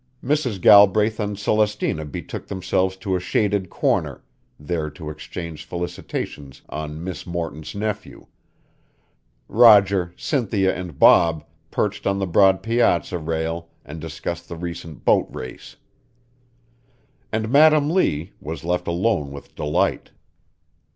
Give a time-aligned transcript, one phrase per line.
[0.23, 0.59] Mrs.
[0.59, 4.23] Galbraith and Celestina betook themselves to a shaded corner,
[4.59, 8.25] there to exchange felicitations on Miss Morton's nephew;
[9.47, 15.27] Roger, Cynthia, and Bob perched on the broad piazza rail and discussed the recent boat
[15.29, 15.75] race;
[17.31, 20.09] and Madam Lee was left alone with Delight.